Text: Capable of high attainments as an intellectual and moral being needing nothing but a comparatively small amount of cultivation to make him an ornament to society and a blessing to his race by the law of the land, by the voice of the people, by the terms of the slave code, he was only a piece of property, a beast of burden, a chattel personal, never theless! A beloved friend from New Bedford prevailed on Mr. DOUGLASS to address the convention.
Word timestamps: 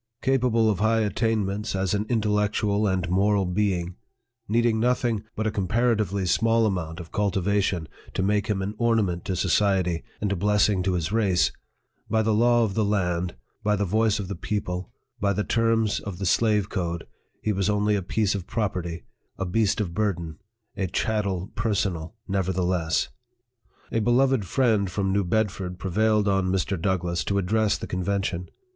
Capable 0.23 0.67
of 0.67 0.79
high 0.79 1.01
attainments 1.01 1.75
as 1.75 1.93
an 1.93 2.07
intellectual 2.09 2.87
and 2.87 3.07
moral 3.07 3.45
being 3.45 3.97
needing 4.47 4.79
nothing 4.79 5.23
but 5.35 5.45
a 5.45 5.51
comparatively 5.51 6.25
small 6.25 6.65
amount 6.65 6.99
of 6.99 7.11
cultivation 7.11 7.87
to 8.15 8.23
make 8.23 8.47
him 8.47 8.63
an 8.63 8.73
ornament 8.79 9.25
to 9.25 9.35
society 9.35 10.03
and 10.19 10.31
a 10.31 10.35
blessing 10.35 10.81
to 10.81 10.93
his 10.93 11.11
race 11.11 11.51
by 12.09 12.23
the 12.23 12.33
law 12.33 12.63
of 12.63 12.73
the 12.73 12.83
land, 12.83 13.35
by 13.61 13.75
the 13.75 13.85
voice 13.85 14.17
of 14.19 14.27
the 14.27 14.33
people, 14.35 14.91
by 15.19 15.33
the 15.33 15.43
terms 15.43 15.99
of 15.99 16.17
the 16.17 16.25
slave 16.25 16.67
code, 16.67 17.05
he 17.43 17.53
was 17.53 17.69
only 17.69 17.93
a 17.95 18.01
piece 18.01 18.33
of 18.33 18.47
property, 18.47 19.03
a 19.37 19.45
beast 19.45 19.79
of 19.79 19.93
burden, 19.93 20.39
a 20.75 20.87
chattel 20.87 21.51
personal, 21.53 22.15
never 22.27 22.51
theless! 22.51 23.09
A 23.91 23.99
beloved 23.99 24.45
friend 24.47 24.89
from 24.89 25.13
New 25.13 25.23
Bedford 25.23 25.77
prevailed 25.77 26.27
on 26.27 26.51
Mr. 26.51 26.75
DOUGLASS 26.81 27.23
to 27.25 27.37
address 27.37 27.77
the 27.77 27.85
convention. 27.85 28.49